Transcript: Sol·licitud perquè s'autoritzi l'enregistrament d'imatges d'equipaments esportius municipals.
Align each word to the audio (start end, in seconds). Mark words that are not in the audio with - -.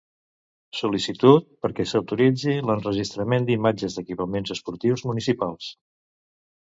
Sol·licitud 0.77 1.45
perquè 1.65 1.85
s'autoritzi 1.91 2.55
l'enregistrament 2.69 3.45
d'imatges 3.51 3.99
d'equipaments 3.99 4.55
esportius 4.59 5.05
municipals. 5.11 5.69